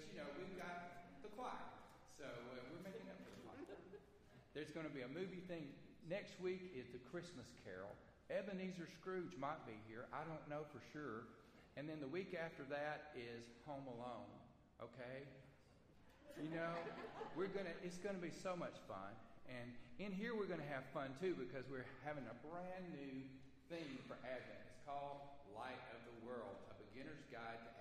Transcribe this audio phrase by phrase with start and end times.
[0.00, 1.60] But you know, we've got the choir,
[2.16, 3.60] so uh, we're making up for the choir.
[4.56, 5.68] There's going to be a movie thing
[6.08, 6.72] next week.
[6.72, 7.92] Is the Christmas Carol.
[8.32, 10.08] Ebenezer Scrooge might be here.
[10.08, 11.28] I don't know for sure.
[11.76, 14.32] And then the week after that is Home Alone.
[14.80, 15.28] Okay,
[16.40, 16.72] you know,
[17.36, 17.76] we're gonna.
[17.84, 19.12] It's gonna be so much fun.
[19.52, 19.68] And
[20.00, 23.20] in here, we're going to have fun too because we're having a brand new
[23.68, 24.64] theme for Advent.
[24.64, 27.79] It's called Light of the World, a beginner's guide to.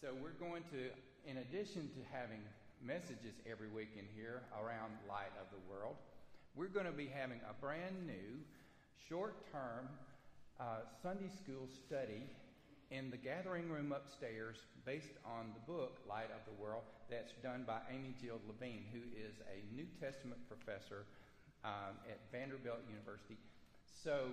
[0.00, 0.88] So we're going to,
[1.28, 2.40] in addition to having
[2.80, 5.96] messages every week in here around Light of the World,
[6.56, 8.40] we're going to be having a brand new
[8.96, 9.92] short term
[10.58, 12.24] uh, Sunday school study
[12.90, 17.68] in the gathering room upstairs based on the book Light of the World that's done
[17.68, 21.04] by Amy Jill Levine, who is a New Testament professor
[21.62, 23.36] um, at Vanderbilt University.
[23.84, 24.32] So,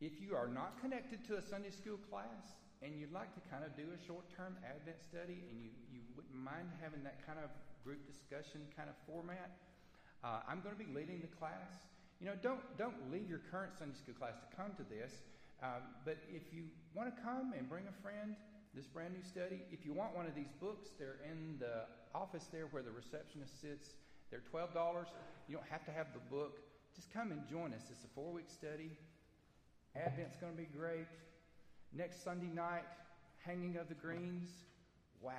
[0.00, 3.62] if you are not connected to a Sunday school class and you'd like to kind
[3.62, 7.38] of do a short term Advent study and you, you wouldn't mind having that kind
[7.38, 7.52] of
[7.84, 9.52] group discussion kind of format,
[10.24, 11.84] uh, I'm going to be leading the class.
[12.18, 15.12] You know, don't, don't leave your current Sunday school class to come to this
[15.64, 18.36] um, but if you want to come and bring a friend,
[18.74, 22.48] this brand new study, if you want one of these books, they're in the office
[22.50, 23.94] there where the receptionist sits.
[24.30, 24.68] They're $12.
[25.48, 26.58] You don't have to have the book.
[26.94, 27.82] Just come and join us.
[27.90, 28.90] It's a four week study.
[29.96, 31.06] Advent's going to be great.
[31.96, 32.82] Next Sunday night,
[33.46, 34.50] hanging of the greens.
[35.20, 35.32] Wow.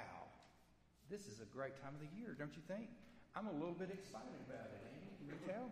[1.09, 2.87] This is a great time of the year, don't you think?
[3.35, 4.81] I'm a little bit excited about it.
[5.19, 5.69] Can you tell?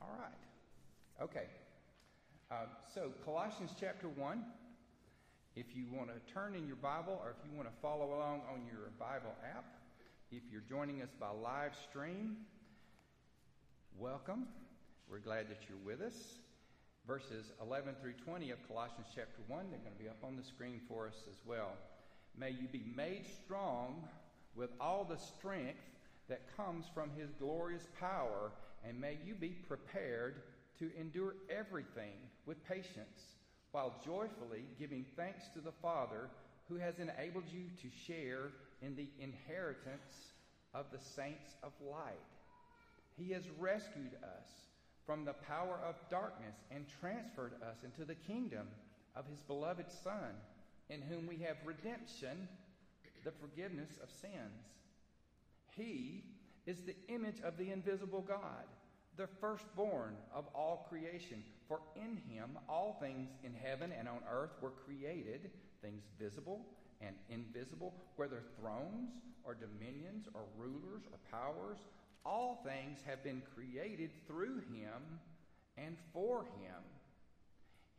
[0.00, 0.38] All right.
[1.20, 1.46] Okay.
[2.52, 4.44] Uh, so, Colossians chapter 1.
[5.56, 8.42] If you want to turn in your Bible or if you want to follow along
[8.48, 9.64] on your Bible app,
[10.30, 12.36] if you're joining us by live stream,
[13.98, 14.46] welcome.
[15.10, 16.38] We're glad that you're with us.
[17.06, 20.42] Verses 11 through 20 of Colossians chapter 1, they're going to be up on the
[20.42, 21.72] screen for us as well.
[22.38, 24.04] May you be made strong
[24.54, 25.82] with all the strength
[26.28, 28.52] that comes from his glorious power,
[28.86, 30.42] and may you be prepared
[30.78, 32.14] to endure everything
[32.46, 33.34] with patience,
[33.72, 36.28] while joyfully giving thanks to the Father
[36.68, 40.30] who has enabled you to share in the inheritance
[40.72, 42.14] of the saints of light.
[43.18, 44.48] He has rescued us
[45.06, 48.66] from the power of darkness and transferred us into the kingdom
[49.16, 50.34] of his beloved Son,
[50.88, 52.48] in whom we have redemption,
[53.24, 54.66] the forgiveness of sins.
[55.76, 56.24] He
[56.66, 58.66] is the image of the invisible God
[59.16, 61.42] the firstborn of all creation.
[61.68, 65.50] For in him all things in heaven and on earth were created,
[65.82, 66.66] things visible
[67.00, 69.10] and invisible, whether thrones
[69.44, 71.78] or dominions or rulers or powers.
[72.24, 75.20] All things have been created through him
[75.76, 76.82] and for him.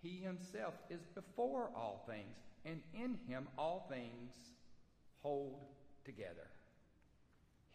[0.01, 4.33] He himself is before all things, and in him all things
[5.21, 5.65] hold
[6.05, 6.47] together.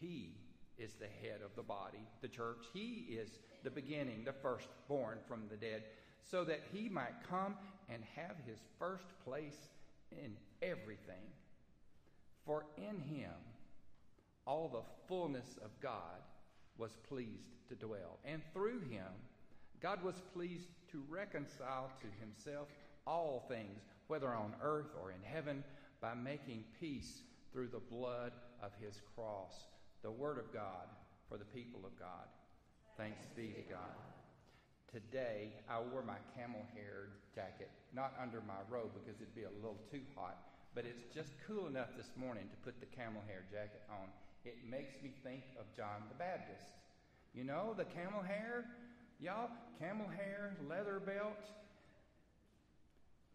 [0.01, 0.35] He
[0.79, 2.67] is the head of the body, the church.
[2.73, 5.85] He is the beginning, the firstborn from the dead,
[6.23, 7.55] so that he might come
[7.89, 9.71] and have his first place
[10.13, 11.25] in everything.
[12.45, 13.33] For in him
[14.47, 16.23] all the fullness of God
[16.79, 18.19] was pleased to dwell.
[18.25, 19.13] And through him,
[19.81, 22.69] God was pleased to reconcile to himself
[23.07, 25.63] all things, whether on earth or in heaven,
[26.01, 27.23] by making peace
[27.53, 29.67] through the blood of his cross
[30.03, 30.87] the Word of God
[31.29, 32.31] for the people of God.
[32.97, 33.99] Thanks be to God.
[34.93, 39.57] Today, I wore my camel hair jacket, not under my robe because it'd be a
[39.61, 40.39] little too hot,
[40.75, 44.09] but it's just cool enough this morning to put the camel hair jacket on.
[44.45, 46.71] It makes me think of John the Baptist.
[47.35, 48.65] You know, the camel hair,
[49.21, 51.45] y'all, camel hair, leather belt,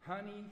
[0.01, 0.45] honey,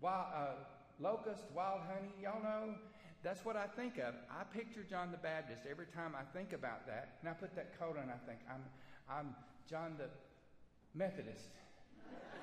[0.00, 0.54] wild, uh,
[1.00, 2.74] locust, wild honey, y'all know.
[3.22, 4.14] That's what I think of.
[4.30, 7.16] I picture John the Baptist every time I think about that.
[7.20, 8.62] And I put that coat on, I think, I'm,
[9.08, 9.34] I'm
[9.68, 10.08] John the
[10.96, 11.48] Methodist.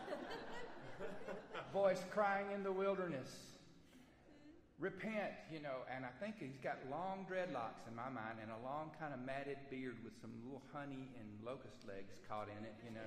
[1.73, 3.29] Voice crying in the wilderness.
[4.81, 8.57] Repent, you know, and I think he's got long dreadlocks in my mind and a
[8.65, 12.73] long kind of matted beard with some little honey and locust legs caught in it,
[12.81, 13.05] you know.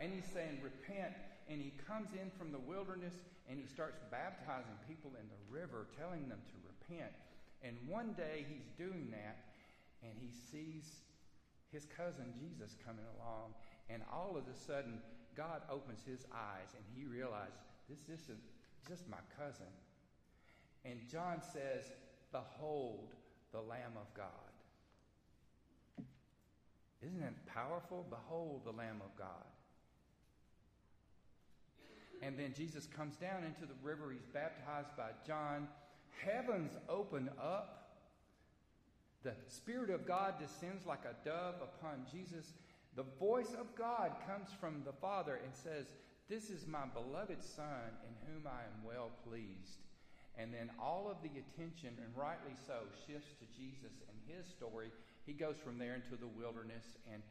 [0.00, 1.12] And he's saying, Repent.
[1.52, 3.12] And he comes in from the wilderness
[3.50, 7.12] and he starts baptizing people in the river, telling them to repent.
[7.60, 9.52] And one day he's doing that
[10.00, 11.04] and he sees
[11.68, 13.52] his cousin Jesus coming along.
[13.90, 15.02] And all of a sudden,
[15.36, 18.40] God opens his eyes and he realizes this isn't
[18.88, 19.68] just my cousin.
[20.84, 21.90] And John says,
[22.32, 23.14] Behold
[23.52, 24.26] the Lamb of God.
[27.02, 28.06] Isn't it powerful?
[28.08, 29.46] Behold the Lamb of God.
[32.22, 34.12] And then Jesus comes down into the river.
[34.12, 35.68] He's baptized by John.
[36.24, 37.76] heavens open up.
[39.22, 42.52] The Spirit of God descends like a dove upon Jesus.
[42.96, 45.86] The voice of God comes from the Father and says,
[46.28, 49.78] This is my beloved Son in whom I am well pleased.
[50.38, 54.90] And then all of the attention, and rightly so, shifts to Jesus and his story.
[55.26, 57.22] He goes from there into the wilderness, and,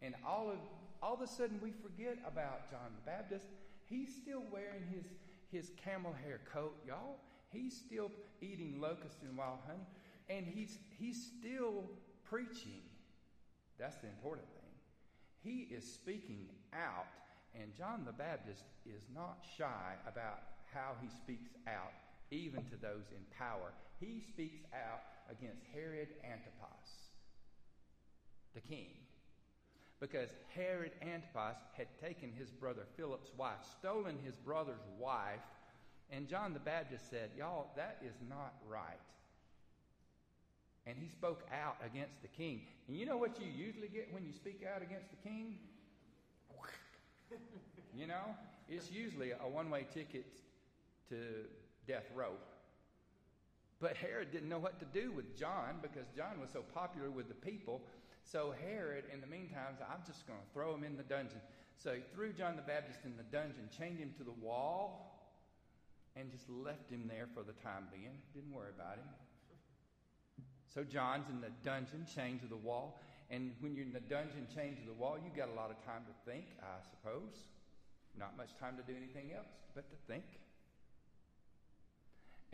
[0.00, 0.58] and all, of,
[1.02, 3.46] all of a sudden we forget about John the Baptist.
[3.84, 5.04] He's still wearing his,
[5.50, 7.18] his camel hair coat, y'all.
[7.50, 8.10] He's still
[8.40, 9.86] eating locusts and wild honey,
[10.28, 11.84] and he's, he's still
[12.24, 12.82] preaching.
[13.78, 14.64] That's the important thing.
[15.42, 17.06] He is speaking out,
[17.54, 20.40] and John the Baptist is not shy about
[20.72, 21.92] how he speaks out
[22.30, 23.72] even to those in power.
[24.00, 27.12] He speaks out against Herod Antipas,
[28.54, 28.90] the king.
[30.00, 35.40] Because Herod Antipas had taken his brother Philip's wife, stolen his brother's wife,
[36.10, 39.00] and John the Baptist said, Y'all, that is not right.
[40.86, 42.62] And he spoke out against the king.
[42.88, 45.56] And you know what you usually get when you speak out against the king?
[47.96, 48.36] you know?
[48.68, 50.26] It's usually a one way ticket
[51.08, 51.16] to
[51.86, 52.32] death row.
[53.80, 57.28] But Herod didn't know what to do with John because John was so popular with
[57.28, 57.82] the people.
[58.22, 61.40] So Herod, in the meantime, said, I'm just going to throw him in the dungeon.
[61.76, 65.28] So he threw John the Baptist in the dungeon, chained him to the wall,
[66.16, 68.16] and just left him there for the time being.
[68.32, 69.10] Didn't worry about him.
[70.72, 73.00] So John's in the dungeon, chained to the wall.
[73.30, 75.78] And when you're in the dungeon, chained to the wall, you got a lot of
[75.84, 77.44] time to think, I suppose.
[78.18, 80.24] Not much time to do anything else but to think.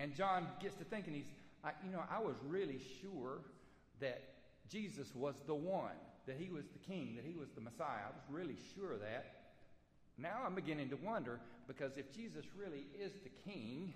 [0.01, 1.29] And John gets to thinking, he's,
[1.63, 3.43] I, you know, I was really sure
[4.01, 4.23] that
[4.67, 8.09] Jesus was the one, that he was the king, that he was the Messiah.
[8.09, 9.27] I was really sure of that.
[10.17, 11.39] Now I'm beginning to wonder
[11.69, 13.93] because if Jesus really is the king,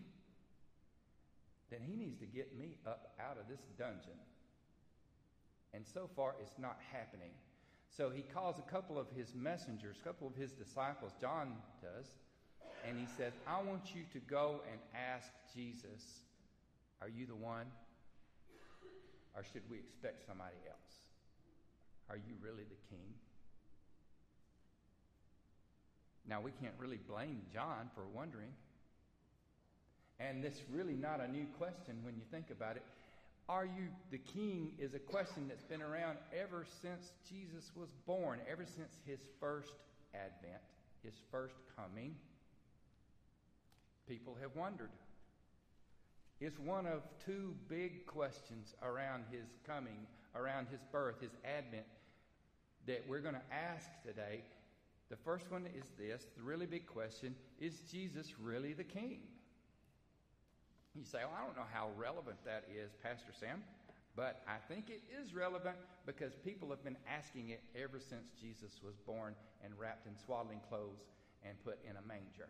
[1.71, 4.21] then he needs to get me up out of this dungeon.
[5.73, 7.33] And so far, it's not happening.
[7.89, 12.09] So he calls a couple of his messengers, a couple of his disciples, John does,
[12.87, 16.21] and he says, I want you to go and ask Jesus,
[17.01, 17.67] Are you the one?
[19.37, 20.95] Or should we expect somebody else?
[22.09, 23.15] Are you really the king?
[26.29, 28.53] Now, we can't really blame John for wondering.
[30.21, 32.83] And this really not a new question when you think about it.
[33.49, 38.39] Are you the king is a question that's been around ever since Jesus was born,
[38.51, 39.75] ever since his first
[40.15, 40.63] advent,
[41.03, 42.15] his first coming
[44.09, 44.91] people have wondered.
[46.41, 51.87] It's one of two big questions around his coming, around his birth, his advent,
[52.87, 54.43] that we're going to ask today.
[55.11, 59.21] The first one is this the really big question is Jesus really the king?
[60.95, 63.63] You say, well, I don't know how relevant that is, Pastor Sam,
[64.15, 65.77] but I think it is relevant
[66.07, 69.35] because people have been asking it ever since Jesus was born
[69.65, 71.03] and wrapped in swaddling clothes
[71.45, 72.49] and put in a manger.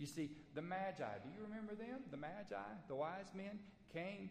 [0.00, 2.00] You see, the Magi, do you remember them?
[2.10, 2.56] The Magi,
[2.88, 3.58] the wise men,
[3.92, 4.30] came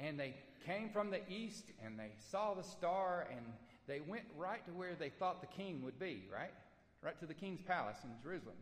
[0.00, 0.34] and they
[0.64, 3.44] came from the east and they saw the star and
[3.86, 6.54] they went right to where they thought the king would be, right?
[7.02, 8.56] Right to the king's palace in Jerusalem.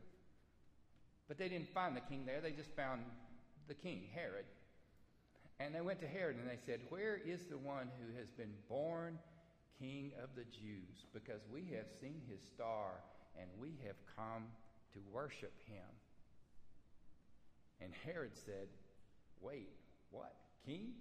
[1.28, 3.02] But they didn't find the king there, they just found
[3.68, 4.46] the king, Herod.
[5.60, 8.52] And they went to Herod and they said, Where is the one who has been
[8.68, 9.16] born
[9.78, 11.06] king of the Jews?
[11.14, 12.94] Because we have seen his star
[13.40, 14.46] and we have come
[14.92, 15.86] to worship him.
[17.82, 18.68] And Herod said,
[19.40, 19.68] Wait,
[20.10, 20.34] what?
[20.64, 20.92] King?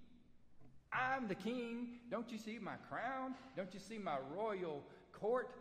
[0.92, 2.00] I'm the king.
[2.10, 3.36] Don't you see my crown?
[3.56, 4.84] Don't you see my royal
[5.14, 5.52] court?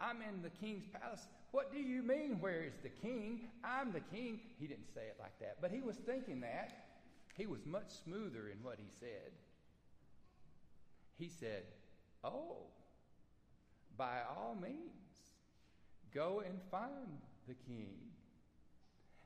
[0.00, 1.26] I'm in the king's palace.
[1.50, 3.48] What do you mean, where is the king?
[3.64, 4.40] I'm the king.
[4.58, 6.86] He didn't say it like that, but he was thinking that.
[7.34, 9.32] He was much smoother in what he said.
[11.18, 11.64] He said,
[12.24, 12.56] Oh,
[13.96, 14.92] by all means,
[16.14, 17.96] go and find the king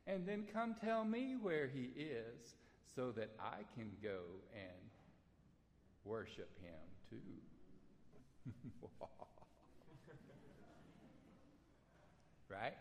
[0.07, 2.55] and then come tell me where he is
[2.95, 4.21] so that I can go
[4.53, 4.91] and
[6.05, 6.73] worship him
[7.09, 7.17] too.
[12.49, 12.75] right?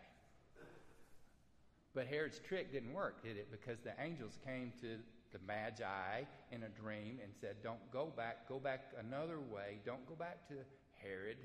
[1.94, 3.52] But Herod's trick didn't work, did it?
[3.52, 4.98] Because the angels came to
[5.32, 9.80] the Magi in a dream and said, Don't go back, go back another way.
[9.86, 10.56] Don't go back to
[11.02, 11.38] Herod,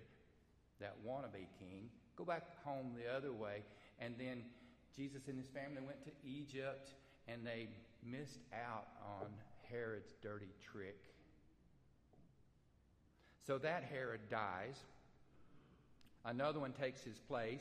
[0.80, 1.88] that wannabe king.
[2.16, 3.62] Go back home the other way.
[3.98, 4.44] And then
[4.96, 6.90] Jesus and his family went to Egypt
[7.26, 7.68] and they
[8.04, 9.26] missed out on
[9.70, 10.98] Herod's dirty trick.
[13.46, 14.76] So that Herod dies.
[16.24, 17.60] Another one takes his place.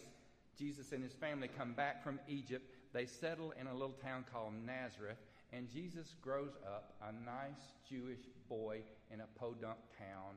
[0.58, 2.70] Jesus and his family come back from Egypt.
[2.94, 5.18] they settle in a little town called Nazareth,
[5.52, 10.36] and Jesus grows up a nice Jewish boy in a podunk town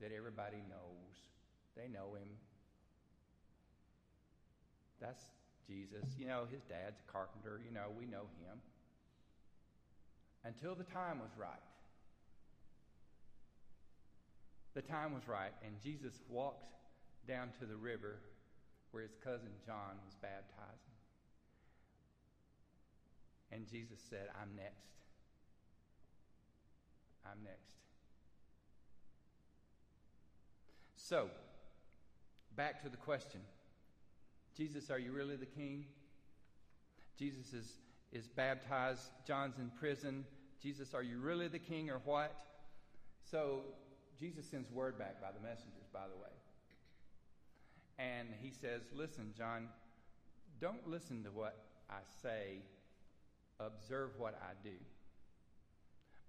[0.00, 1.16] that everybody knows.
[1.76, 2.28] They know him.
[5.00, 5.24] That's
[5.66, 6.04] Jesus.
[6.18, 7.60] You know, his dad's a carpenter.
[7.64, 8.58] You know, we know him.
[10.44, 11.62] Until the time was right.
[14.74, 16.64] The time was right, and Jesus walked
[17.28, 18.18] down to the river
[18.90, 20.96] where his cousin John was baptizing.
[23.50, 24.92] And Jesus said, I'm next.
[27.26, 27.76] I'm next.
[30.96, 31.28] So,
[32.56, 33.40] back to the question
[34.56, 35.86] Jesus, are you really the king?
[37.18, 37.72] Jesus is,
[38.12, 39.10] is baptized.
[39.26, 40.24] John's in prison.
[40.62, 42.38] Jesus, are you really the king or what?
[43.30, 43.60] So,
[44.18, 46.30] Jesus sends word back by the messengers, by the way.
[47.98, 49.68] And he says, Listen, John,
[50.60, 51.56] don't listen to what
[51.90, 52.62] I say,
[53.58, 54.76] observe what I do.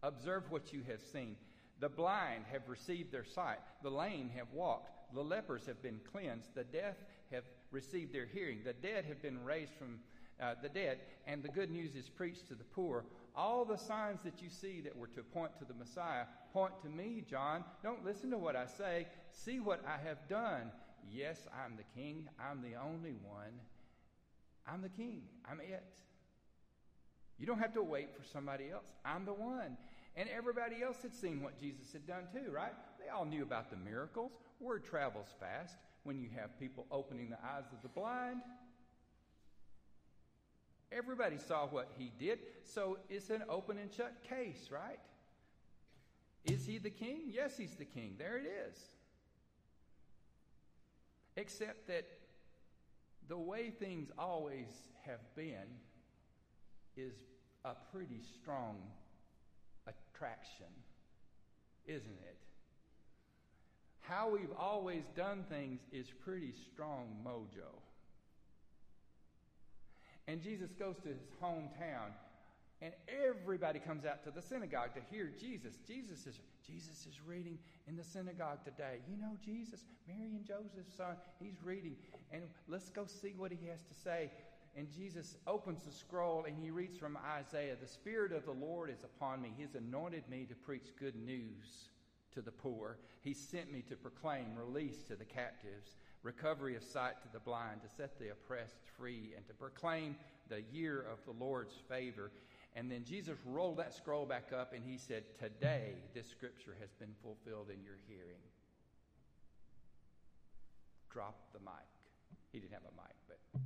[0.01, 1.36] Observe what you have seen.
[1.80, 6.56] The blind have received their sight, the lame have walked, the lepers have been cleansed,
[6.56, 6.96] the deaf
[7.32, 10.00] have received their hearing, the dead have been raised from
[10.42, 13.06] uh, the dead, and the good news is preached to the poor.
[13.36, 16.89] All the signs that you see that were to point to the Messiah point to
[16.89, 17.63] me, John.
[17.82, 19.08] Don't listen to what I say.
[19.32, 20.72] See what I have done.
[21.12, 22.27] Yes, I'm the king.
[22.39, 23.60] I'm the only one.
[24.68, 25.24] I'm the king.
[25.50, 26.00] I'm it.
[27.39, 28.94] You don't have to wait for somebody else.
[29.03, 29.77] I'm the one.
[30.15, 32.74] And everybody else had seen what Jesus had done too, right?
[33.03, 34.32] They all knew about the miracles.
[34.60, 38.41] Word travels fast when you have people opening the eyes of the blind.
[40.91, 45.00] Everybody saw what he did, so it's an open and shut case, right?
[46.45, 47.24] Is he the king?
[47.27, 48.15] Yes, he's the king.
[48.17, 48.77] There it is.
[51.36, 52.05] Except that
[53.27, 54.67] the way things always
[55.05, 55.79] have been
[56.95, 57.13] is
[57.65, 58.77] a pretty strong
[59.88, 60.67] attraction,
[61.86, 62.43] isn't it?
[64.03, 67.72] How we've always done things is pretty strong mojo.
[70.27, 72.12] And Jesus goes to his hometown,
[72.81, 75.75] and everybody comes out to the synagogue to hear Jesus.
[75.88, 77.57] Jesus is Jesus is reading
[77.88, 79.00] in the synagogue today.
[79.10, 81.95] You know Jesus, Mary and Joseph's son, he's reading.
[82.31, 84.31] And let's go see what he has to say.
[84.75, 88.89] And Jesus opens the scroll and he reads from Isaiah The Spirit of the Lord
[88.89, 89.53] is upon me.
[89.57, 91.89] He's anointed me to preach good news
[92.34, 92.98] to the poor.
[93.22, 97.82] He sent me to proclaim release to the captives, recovery of sight to the blind,
[97.82, 100.16] to set the oppressed free, and to proclaim
[100.50, 102.32] the year of the Lord's favor.
[102.75, 106.90] And then Jesus rolled that scroll back up and he said, Today this scripture has
[107.00, 108.42] been fulfilled in your hearing.
[111.12, 111.74] Drop the mic.
[112.52, 113.62] He didn't have a mic, but.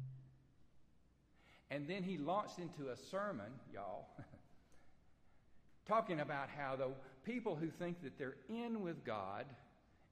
[1.70, 4.08] And then he launched into a sermon, y'all,
[5.88, 6.90] talking about how the
[7.24, 9.46] people who think that they're in with God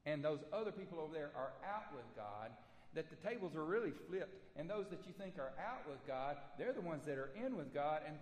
[0.06, 2.52] and those other people over there are out with God,
[2.94, 4.36] that the tables are really flipped.
[4.56, 7.58] And those that you think are out with God, they're the ones that are in
[7.58, 8.02] with God.
[8.08, 8.16] And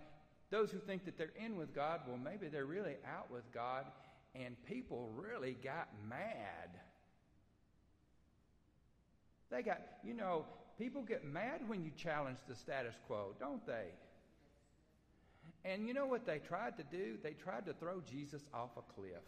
[0.50, 3.84] those who think that they're in with God, well, maybe they're really out with God.
[4.34, 6.70] And people really got mad.
[9.50, 10.46] They got, you know,
[10.78, 13.92] people get mad when you challenge the status quo, don't they?
[15.64, 17.16] And you know what they tried to do?
[17.22, 19.22] They tried to throw Jesus off a cliff.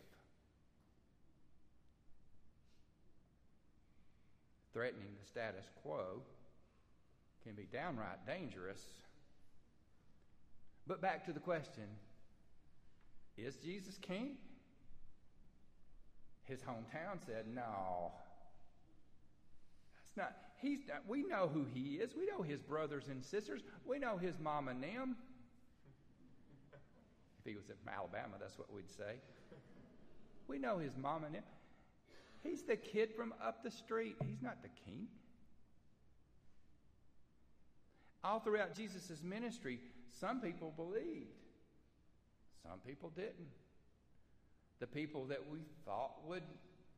[4.75, 6.21] Threatening the status quo
[7.43, 8.83] can be downright dangerous.
[10.87, 11.85] But back to the question
[13.39, 14.37] Is Jesus king?
[16.45, 18.13] His hometown said, No.
[19.95, 20.37] That's not.
[20.61, 22.15] He's not, we know who he is.
[22.17, 23.63] We know his brothers and sisters.
[23.85, 25.17] We know his mom and them
[27.49, 29.21] he was in Alabama, that's what we'd say.
[30.49, 31.45] We know his mom and him.
[32.43, 34.17] He's the kid from up the street.
[34.25, 35.09] He's not the king.
[38.23, 39.81] All throughout Jesus' ministry,
[40.21, 41.31] some people believed,
[42.63, 43.53] some people didn't.
[44.81, 46.43] The people that we thought would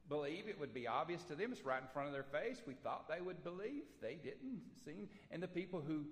[0.08, 2.62] believe, it would be obvious to them, it's right in front of their face.
[2.66, 5.08] We thought they would believe, they didn't seem.
[5.30, 6.06] And the people who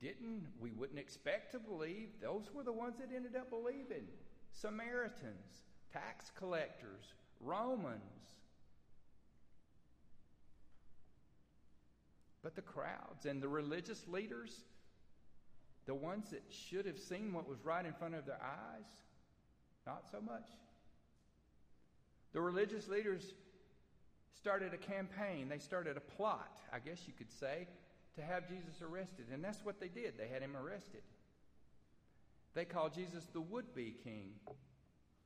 [0.00, 4.06] didn't, we wouldn't expect to believe, those were the ones that ended up believing.
[4.52, 8.00] Samaritans, tax collectors, Romans.
[12.42, 14.60] But the crowds and the religious leaders,
[15.86, 18.86] the ones that should have seen what was right in front of their eyes,
[19.86, 20.48] not so much.
[22.32, 23.32] The religious leaders
[24.36, 27.66] started a campaign, they started a plot, I guess you could say,
[28.16, 29.26] to have Jesus arrested.
[29.32, 30.14] And that's what they did.
[30.18, 31.02] They had him arrested.
[32.54, 34.32] They called Jesus the would be king.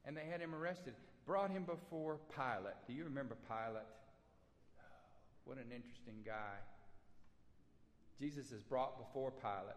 [0.04, 0.94] And they had him arrested.
[1.26, 2.76] Brought him before Pilate.
[2.86, 3.84] Do you remember Pilate?
[5.44, 6.56] What an interesting guy.
[8.18, 9.76] Jesus is brought before Pilate.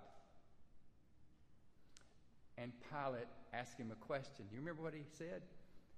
[2.58, 4.46] And Pilate asked him a question.
[4.50, 5.42] Do you remember what he said?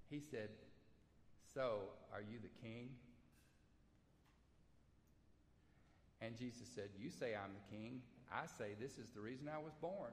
[0.09, 0.49] He said,
[1.53, 1.81] So,
[2.13, 2.89] are you the king?
[6.23, 8.01] And Jesus said, You say I'm the king.
[8.31, 10.11] I say this is the reason I was born.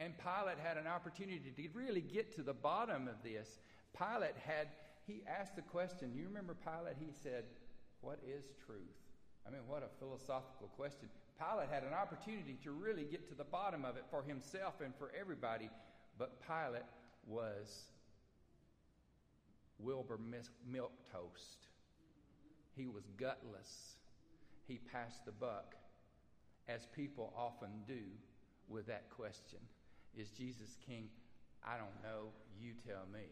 [0.00, 3.58] And Pilate had an opportunity to really get to the bottom of this.
[3.96, 4.68] Pilate had,
[5.06, 6.12] he asked the question.
[6.14, 6.96] You remember Pilate?
[6.98, 7.44] He said,
[8.00, 8.96] What is truth?
[9.46, 11.08] I mean, what a philosophical question.
[11.38, 14.94] Pilate had an opportunity to really get to the bottom of it for himself and
[14.96, 15.68] for everybody,
[16.18, 16.88] but Pilate
[17.26, 17.84] was
[19.78, 20.18] Wilbur
[20.66, 21.68] Milk Toast.
[22.74, 23.96] He was gutless.
[24.66, 25.74] He passed the buck,
[26.68, 28.02] as people often do
[28.68, 29.60] with that question
[30.16, 31.08] Is Jesus king?
[31.64, 32.28] I don't know.
[32.60, 33.26] You tell me.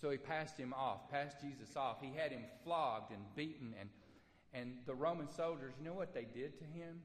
[0.00, 1.98] So he passed him off, passed Jesus off.
[2.00, 3.74] He had him flogged and beaten.
[3.78, 3.90] And,
[4.54, 7.00] and the Roman soldiers, you know what they did to him?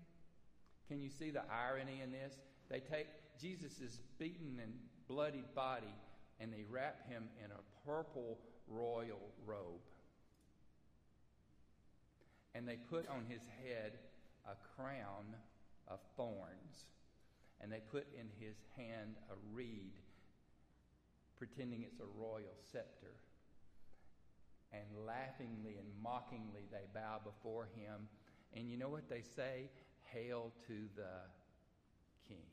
[0.88, 2.36] Can you see the irony in this?
[2.70, 3.08] They take
[3.40, 4.74] Jesus' beaten and
[5.08, 5.94] bloodied body
[6.40, 9.82] and they wrap him in a purple royal robe.
[12.56, 14.00] And they put on his head
[14.48, 15.36] a crown
[15.88, 16.88] of thorns.
[17.62, 19.94] And they put in his hand a reed
[21.38, 23.14] pretending it's a royal scepter.
[24.74, 28.08] And laughingly and mockingly they bow before him.
[28.54, 29.70] And you know what they say?
[30.12, 31.28] Hail to the
[32.28, 32.46] King.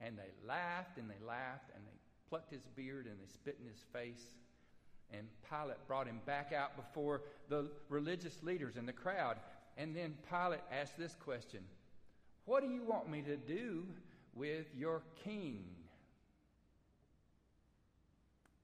[0.00, 3.68] And they laughed and they laughed and they plucked his beard and they spit in
[3.68, 4.30] his face.
[5.12, 9.36] And Pilate brought him back out before the religious leaders and the crowd.
[9.76, 11.60] And then Pilate asked this question
[12.44, 13.84] What do you want me to do
[14.38, 15.64] with your king.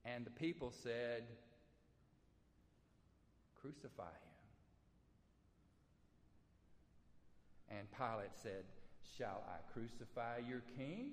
[0.05, 1.25] And the people said,
[3.61, 4.11] Crucify him.
[7.79, 8.65] And Pilate said,
[9.19, 11.13] Shall I crucify your king?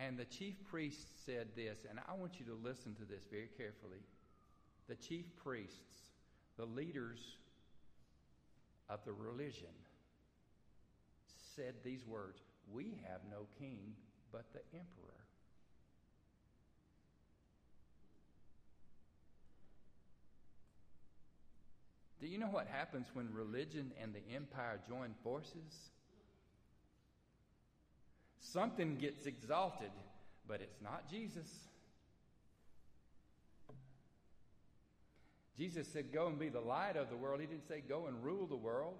[0.00, 3.50] And the chief priests said this, and I want you to listen to this very
[3.58, 4.00] carefully.
[4.88, 6.14] The chief priests,
[6.56, 7.18] the leaders
[8.88, 9.76] of the religion,
[11.54, 12.40] said these words
[12.72, 13.94] We have no king
[14.32, 15.20] but the emperor.
[22.20, 25.90] Do you know what happens when religion and the empire join forces?
[28.52, 29.92] Something gets exalted,
[30.48, 31.46] but it's not Jesus.
[35.56, 37.40] Jesus said, Go and be the light of the world.
[37.40, 38.96] He didn't say, Go and rule the world.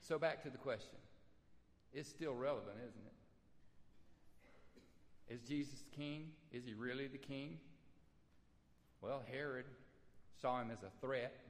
[0.00, 0.98] So, back to the question.
[1.94, 3.06] It's still relevant, isn't
[5.28, 5.34] it?
[5.34, 6.32] Is Jesus king?
[6.52, 7.58] Is he really the king?
[9.00, 9.64] Well, Herod
[10.42, 11.41] saw him as a threat,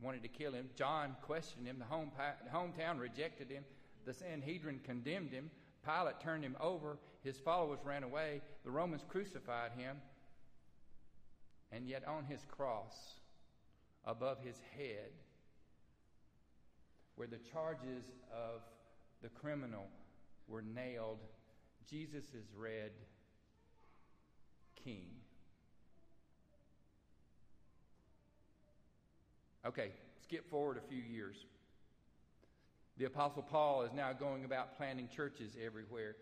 [0.00, 0.68] wanted to kill him.
[0.76, 1.78] John questioned him.
[1.78, 2.10] The, home,
[2.52, 3.64] hometown rejected him.
[4.04, 5.50] The Sanhedrin condemned him.
[5.84, 6.98] Pilate turned him over.
[7.22, 8.42] His followers ran away.
[8.64, 9.96] The Romans crucified him.
[11.72, 12.94] And yet, on his cross,
[14.04, 15.10] above his head,
[17.16, 18.60] where the charges of
[19.22, 19.86] the criminal
[20.46, 21.18] were nailed,
[21.88, 22.92] Jesus is read
[24.84, 25.06] king.
[29.66, 29.90] Okay,
[30.22, 31.44] skip forward a few years.
[32.98, 36.14] The Apostle Paul is now going about planting churches everywhere.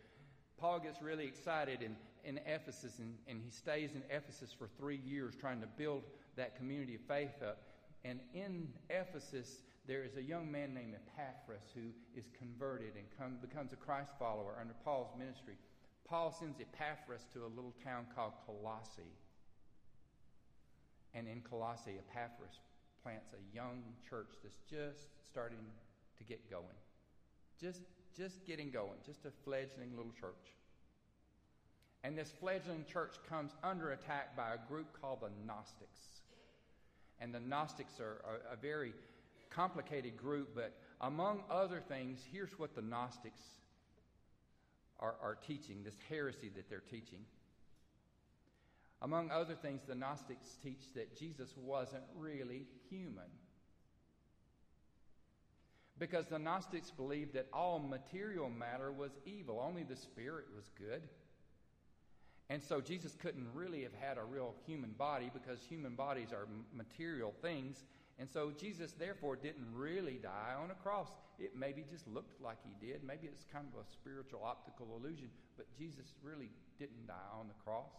[0.56, 5.00] Paul gets really excited in, in Ephesus, and, and he stays in Ephesus for three
[5.04, 6.04] years trying to build
[6.36, 7.58] that community of faith up.
[8.02, 13.36] And in Ephesus, there is a young man named Epaphras who is converted and come,
[13.42, 15.54] becomes a Christ follower under Paul's ministry.
[16.08, 19.02] Paul sends Epaphras to a little town called Colossae.
[21.12, 22.58] And in Colossae, Epaphras
[23.04, 25.58] plants a young church that's just starting
[26.16, 26.64] to get going.
[27.60, 27.82] Just,
[28.16, 30.56] just getting going, just a fledgling little church.
[32.02, 36.00] And this fledgling church comes under attack by a group called the Gnostics.
[37.20, 38.92] And the Gnostics are, are a very
[39.50, 43.42] complicated group, but among other things, here's what the Gnostics
[44.98, 47.20] are, are teaching this heresy that they're teaching.
[49.04, 53.28] Among other things, the Gnostics teach that Jesus wasn't really human.
[55.98, 61.02] Because the Gnostics believed that all material matter was evil, only the spirit was good.
[62.48, 66.48] And so Jesus couldn't really have had a real human body because human bodies are
[66.74, 67.84] material things.
[68.18, 71.08] And so Jesus, therefore, didn't really die on a cross.
[71.38, 73.04] It maybe just looked like he did.
[73.04, 77.54] Maybe it's kind of a spiritual optical illusion, but Jesus really didn't die on the
[77.64, 77.90] cross.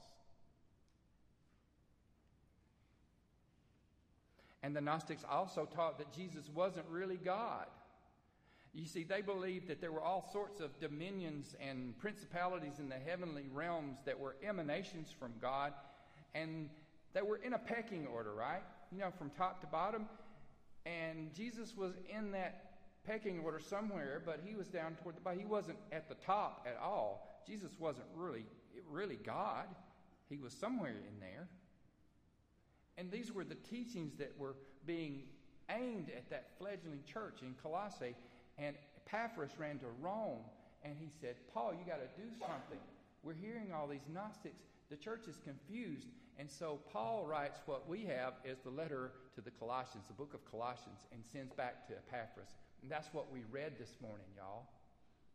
[4.66, 7.68] And the Gnostics also taught that Jesus wasn't really God.
[8.74, 12.96] You see, they believed that there were all sorts of dominions and principalities in the
[12.96, 15.72] heavenly realms that were emanations from God,
[16.34, 16.72] and
[17.14, 18.64] they were in a pecking order, right?
[18.92, 20.08] You know, from top to bottom.
[20.88, 22.72] And Jesus was in that
[23.06, 25.40] pecking order somewhere, but he was down toward the bottom.
[25.40, 27.44] He wasn't at the top at all.
[27.46, 28.46] Jesus wasn't really,
[28.90, 29.68] really God.
[30.28, 31.50] He was somewhere in there.
[32.98, 34.56] And these were the teachings that were
[34.86, 35.24] being
[35.70, 38.16] aimed at that fledgling church in Colossae.
[38.58, 40.40] And Epaphras ran to Rome
[40.84, 42.80] and he said, Paul, you got to do something.
[43.24, 44.62] We're hearing all these Gnostics.
[44.90, 46.08] The church is confused.
[46.38, 50.34] And so Paul writes what we have as the letter to the Colossians, the book
[50.34, 52.50] of Colossians, and sends back to Epaphras.
[52.82, 54.68] And that's what we read this morning, y'all,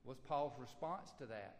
[0.04, 1.56] was Paul's response to that.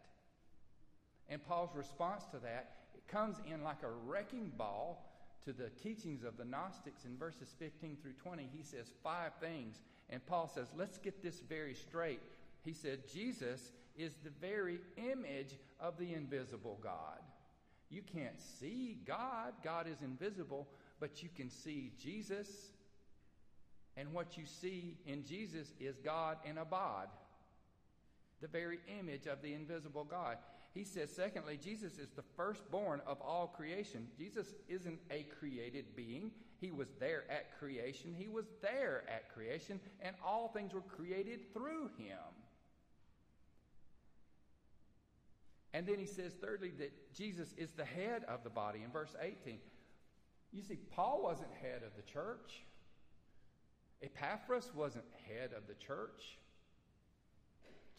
[1.28, 5.10] And Paul's response to that, it comes in like a wrecking ball
[5.44, 8.48] to the teachings of the Gnostics in verses 15 through 20.
[8.53, 12.20] He says five things and Paul says, let's get this very straight.
[12.64, 17.20] He said, Jesus is the very image of the invisible God.
[17.90, 22.48] You can't see God, God is invisible, but you can see Jesus.
[23.96, 27.09] And what you see in Jesus is God in Abad,
[28.40, 30.38] the very image of the invisible God.
[30.72, 34.07] He says, secondly, Jesus is the firstborn of all creation.
[34.16, 38.14] Jesus isn't a created being, he was there at creation.
[38.16, 42.18] He was there at creation, and all things were created through him.
[45.72, 49.14] And then he says, thirdly, that Jesus is the head of the body in verse
[49.20, 49.59] 18.
[50.53, 52.64] You see, Paul wasn't head of the church,
[54.03, 56.38] Epaphras wasn't head of the church.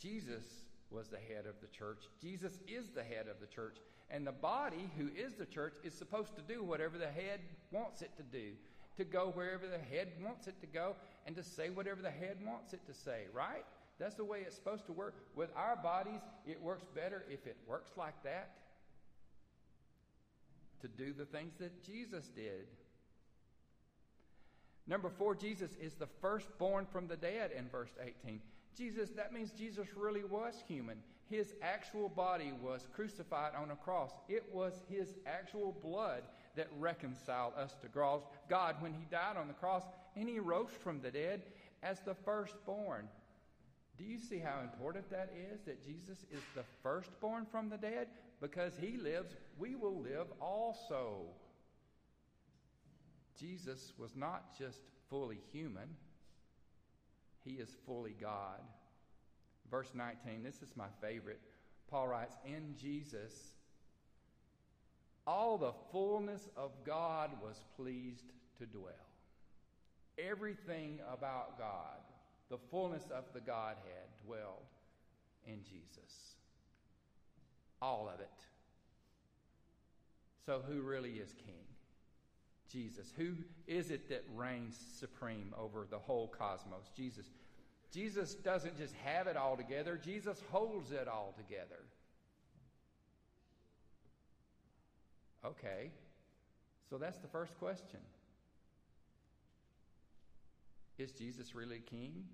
[0.01, 0.43] Jesus
[0.89, 2.03] was the head of the church.
[2.21, 3.77] Jesus is the head of the church.
[4.09, 7.39] And the body, who is the church, is supposed to do whatever the head
[7.71, 8.53] wants it to do,
[8.97, 12.37] to go wherever the head wants it to go, and to say whatever the head
[12.45, 13.63] wants it to say, right?
[13.99, 15.15] That's the way it's supposed to work.
[15.35, 18.49] With our bodies, it works better if it works like that.
[20.81, 22.65] To do the things that Jesus did.
[24.87, 27.91] Number four, Jesus is the firstborn from the dead in verse
[28.25, 28.41] 18.
[28.77, 30.97] Jesus, that means Jesus really was human.
[31.29, 34.11] His actual body was crucified on a cross.
[34.27, 36.23] It was his actual blood
[36.55, 37.87] that reconciled us to
[38.49, 39.83] God when he died on the cross
[40.15, 41.43] and he rose from the dead
[41.83, 43.07] as the firstborn.
[43.97, 45.61] Do you see how important that is?
[45.61, 48.07] That Jesus is the firstborn from the dead?
[48.41, 51.27] Because he lives, we will live also.
[53.39, 55.89] Jesus was not just fully human,
[57.43, 58.59] he is fully God.
[59.69, 61.39] Verse 19, this is my favorite.
[61.89, 63.33] Paul writes, In Jesus,
[65.25, 68.93] all the fullness of God was pleased to dwell.
[70.17, 71.99] Everything about God,
[72.49, 74.67] the fullness of the Godhead, dwelled
[75.45, 76.35] in Jesus.
[77.81, 78.29] All of it.
[80.45, 81.70] So, who really is king?
[82.71, 83.11] Jesus.
[83.17, 83.33] Who
[83.67, 86.89] is it that reigns supreme over the whole cosmos?
[86.95, 87.25] Jesus.
[87.91, 91.83] Jesus doesn't just have it all together, Jesus holds it all together.
[95.43, 95.89] Okay,
[96.89, 97.99] so that's the first question.
[100.97, 102.25] Is Jesus really king?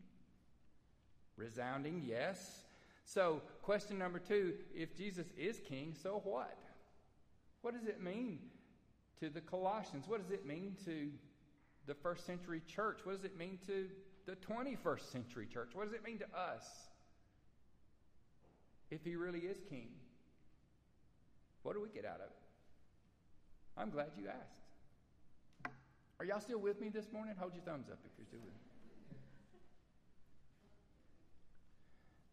[1.37, 2.65] Resounding yes.
[3.05, 6.57] So, question number two if Jesus is king, so what?
[7.61, 8.39] What does it mean
[9.19, 10.05] to the Colossians?
[10.07, 11.09] What does it mean to
[11.87, 12.99] the first century church?
[13.03, 13.87] What does it mean to
[14.25, 15.69] the 21st century church?
[15.73, 16.65] What does it mean to us
[18.91, 19.89] if he really is king?
[21.63, 22.47] What do we get out of it?
[23.77, 25.73] I'm glad you asked.
[26.19, 27.35] Are y'all still with me this morning?
[27.37, 28.67] Hold your thumbs up if you're still with me.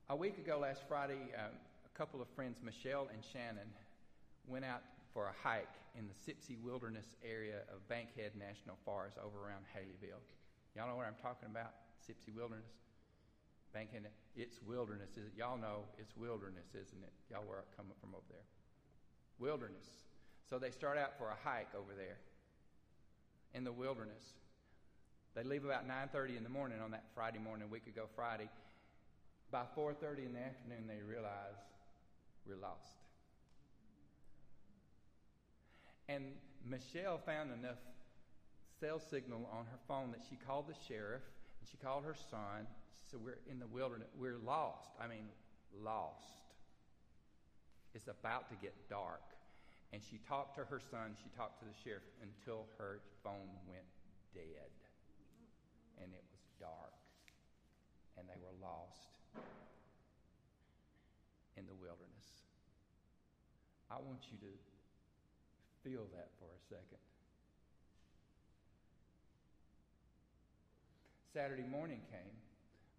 [0.09, 3.68] A week ago, last Friday, uh, a couple of friends, Michelle and Shannon,
[4.47, 4.83] went out
[5.14, 10.20] for a hike in the Sipsey Wilderness area of Bankhead National Forest over around Haleyville.
[10.74, 11.70] Y'all know what I'm talking about?
[12.03, 12.74] Sipsey Wilderness.
[13.72, 15.11] Bankhead, it's wilderness.
[15.16, 15.33] Is it?
[15.38, 17.14] Y'all know it's wilderness, isn't it?
[17.31, 18.46] Y'all were coming from over there.
[19.38, 19.87] Wilderness.
[20.50, 22.18] So they start out for a hike over there
[23.55, 24.35] in the wilderness.
[25.35, 28.48] They leave about 9:30 in the morning on that Friday morning, a week ago Friday.
[29.50, 31.59] By 4:30 in the afternoon, they realize
[32.46, 33.04] we're lost.
[36.09, 36.25] And
[36.67, 37.79] Michelle found enough
[38.81, 41.23] cell signal on her phone that she called the sheriff
[41.61, 42.67] and she called her son.
[42.93, 44.09] She said, we're in the wilderness.
[44.19, 44.90] We're lost.
[45.01, 45.29] I mean,
[45.83, 46.45] lost.
[47.95, 49.23] It's about to get dark.
[49.93, 53.87] And she talked to her son, she talked to the sheriff until her phone went
[54.35, 54.73] dead.
[56.03, 56.99] And it was dark.
[58.19, 59.14] And they were lost
[61.57, 62.29] in the wilderness.
[63.90, 64.53] I want you to
[65.85, 66.99] feel that for a second.
[71.33, 72.35] Saturday morning came.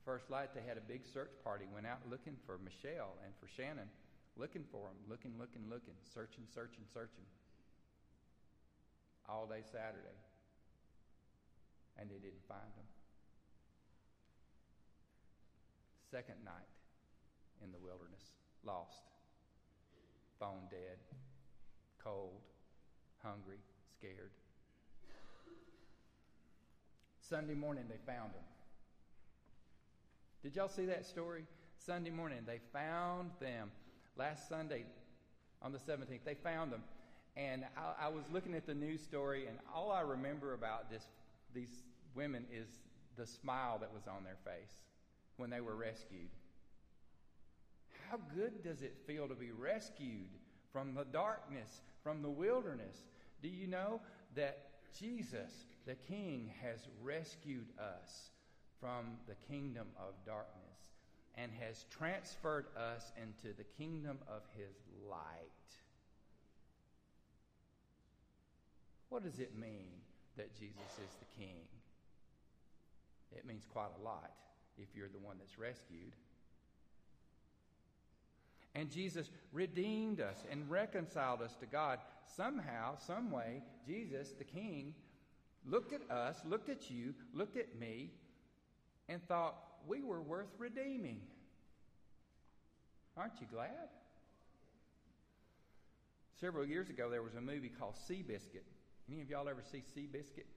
[0.05, 3.49] First light, they had a big search party, went out looking for Michelle and for
[3.49, 3.89] Shannon,
[4.37, 7.25] looking for them, looking, looking, looking, searching, searching, searching.
[9.27, 10.19] All day Saturday.
[11.97, 12.85] And they didn't find them.
[16.11, 16.69] Second night
[17.63, 19.09] in the wilderness, lost,
[20.39, 21.01] bone dead,
[22.03, 22.43] cold,
[23.25, 23.57] hungry,
[23.97, 24.31] scared.
[27.19, 28.43] Sunday morning, they found him.
[30.43, 31.45] Did y'all see that story?
[31.77, 33.71] Sunday morning, they found them.
[34.15, 34.85] Last Sunday,
[35.61, 36.83] on the 17th, they found them.
[37.35, 41.03] And I, I, was looking at the news story, and all I remember about this,
[41.53, 41.83] these
[42.13, 42.67] women is
[43.17, 44.71] the smile that was on their face
[45.37, 46.29] when they were rescued.
[48.09, 50.29] How good does it feel to be rescued
[50.71, 52.95] from the darkness, from the wilderness?
[53.45, 54.01] Do you know
[54.35, 54.57] that
[54.99, 55.51] Jesus
[55.85, 58.31] the King has rescued us
[58.79, 60.79] from the kingdom of darkness
[61.35, 64.73] and has transferred us into the kingdom of His
[65.07, 65.69] light.
[69.09, 69.93] What does it mean
[70.37, 71.61] that Jesus is the King?
[73.31, 74.31] It means quite a lot
[74.75, 76.13] if you're the one that's rescued.
[78.75, 81.99] And Jesus redeemed us and reconciled us to God.
[82.35, 84.93] Somehow, some way, Jesus, the King,
[85.65, 88.11] looked at us, looked at you, looked at me,
[89.07, 89.55] and thought
[89.87, 91.21] we were worth redeeming.
[93.15, 93.89] Aren't you glad?
[96.39, 98.65] Several years ago, there was a movie called Seabiscuit.
[99.09, 100.47] Any of y'all ever see Seabiscuit?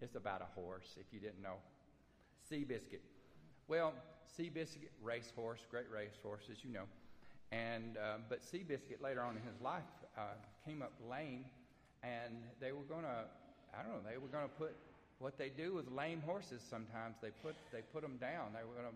[0.00, 1.56] It's about a horse, if you didn't know.
[2.50, 3.00] Seabiscuit.
[3.68, 3.92] Well,
[4.38, 6.84] Seabiscuit, racehorse, great racehorse, as you know.
[7.52, 9.84] And uh, but Seabiscuit later on in his life
[10.18, 10.34] uh,
[10.66, 11.44] came up lame,
[12.02, 13.24] and they were to
[13.76, 14.74] I don't know, they were to put
[15.18, 18.52] what they do with lame horses sometimes, they put, they put them down.
[18.52, 18.94] They were to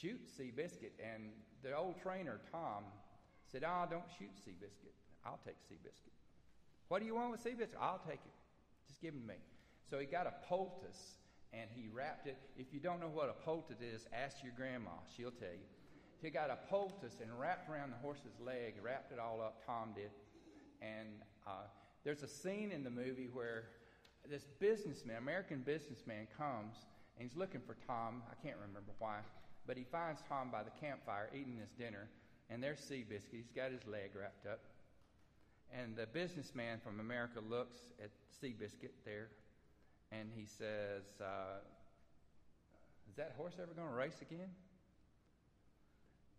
[0.00, 0.94] shoot Seabiscuit.
[1.02, 1.30] And
[1.62, 2.84] the old trainer, Tom,
[3.50, 4.94] said, Ah, oh, don't shoot Seabiscuit.
[5.24, 6.14] I'll take Seabiscuit.
[6.88, 7.80] What do you want with Seabiscuit?
[7.80, 8.34] I'll take it.
[8.86, 9.34] Just give him to me.
[9.90, 11.18] So he got a poultice
[11.52, 12.36] and he wrapped it.
[12.56, 14.90] If you don't know what a poultice is, ask your grandma.
[15.16, 15.66] She'll tell you.
[16.22, 19.90] He got a poultice and wrapped around the horse's leg, wrapped it all up, Tom
[19.94, 20.10] did.
[20.80, 21.68] And uh,
[22.04, 23.64] there's a scene in the movie where
[24.30, 26.76] this businessman, American businessman, comes
[27.18, 28.22] and he's looking for Tom.
[28.30, 29.18] I can't remember why,
[29.66, 32.08] but he finds Tom by the campfire eating his dinner,
[32.50, 33.32] and there's Seabiscuit.
[33.32, 34.60] He's got his leg wrapped up.
[35.72, 39.28] And the businessman from America looks at Seabiscuit there,
[40.12, 41.58] and he says, uh,
[43.08, 44.50] Is that horse ever going to race again?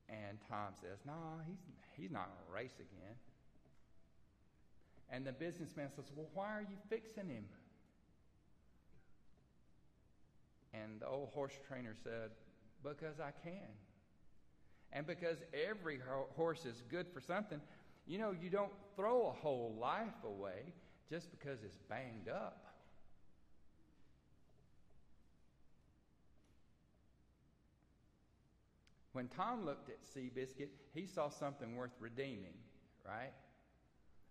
[0.10, 1.13] And Tom says, No,
[1.46, 1.58] he's,
[1.98, 3.15] he's not going to race again.
[5.10, 7.46] And the businessman says, Well, why are you fixing him?
[10.74, 12.32] And the old horse trainer said,
[12.84, 13.70] Because I can.
[14.93, 16.00] And because every
[16.36, 17.60] horse is good for something,
[18.06, 20.74] you know, you don't throw a whole life away
[21.10, 22.66] just because it's banged up.
[29.17, 32.53] When Tom looked at Seabiscuit, he saw something worth redeeming,
[33.03, 33.34] right?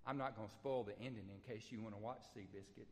[0.06, 2.86] I'm not going to spoil the ending in case you want to watch Seabiscuit.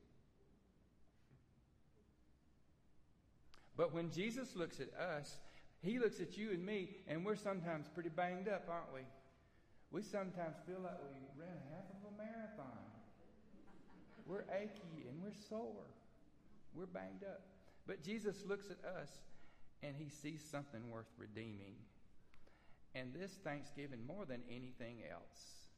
[3.76, 5.36] But when Jesus looks at us,
[5.82, 9.02] he looks at you and me, and we're sometimes pretty banged up, aren't we?
[9.92, 12.90] We sometimes feel like we ran half of a marathon.
[14.26, 15.86] We're achy and we're sore.
[16.74, 17.42] We're banged up.
[17.86, 19.10] But Jesus looks at us
[19.84, 21.76] and he sees something worth redeeming.
[22.94, 25.68] And this Thanksgiving, more than anything else,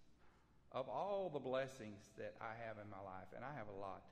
[0.70, 4.02] of all the blessings that I have in my life, and I have a lot,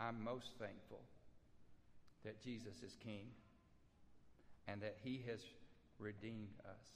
[0.00, 1.02] I'm most thankful
[2.24, 3.26] that Jesus is King
[4.66, 5.40] and that He has
[5.98, 6.86] redeemed us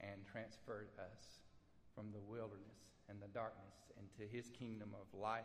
[0.00, 1.38] and transferred us
[1.94, 5.44] from the wilderness and the darkness into His kingdom of light.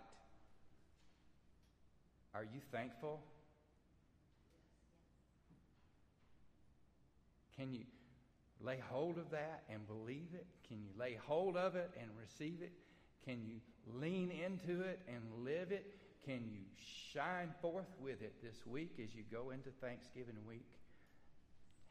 [2.33, 3.21] Are you thankful?
[7.57, 7.83] Can you
[8.61, 10.45] lay hold of that and believe it?
[10.67, 12.71] Can you lay hold of it and receive it?
[13.25, 13.59] Can you
[13.99, 15.95] lean into it and live it?
[16.25, 16.61] Can you
[17.13, 20.67] shine forth with it this week as you go into Thanksgiving week?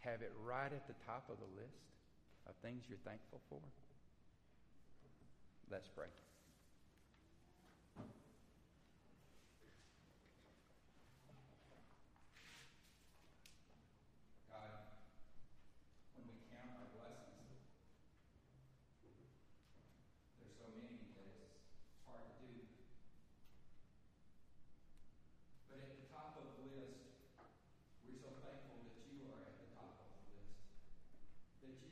[0.00, 1.83] Have it right at the top of the list
[2.46, 3.61] of things you're thankful for?
[5.70, 6.07] Let's pray.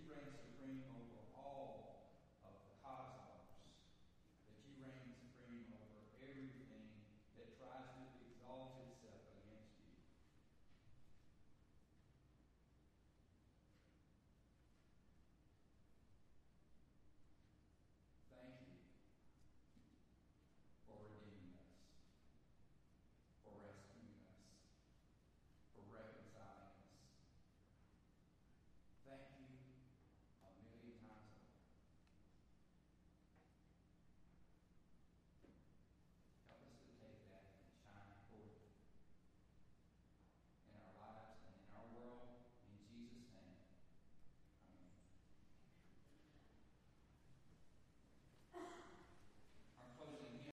[0.05, 0.54] he